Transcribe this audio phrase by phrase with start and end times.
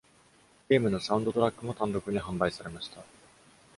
[0.67, 3.03] ゲームのサウンドトラックも単独に販売されました。